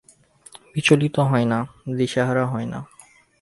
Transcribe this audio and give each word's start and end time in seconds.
বিচলিত 0.73 1.15
হয় 1.19 1.45
না, 1.45 1.59
দিশেহারা 1.97 2.43
হয় 2.45 2.65
না। 2.65 2.79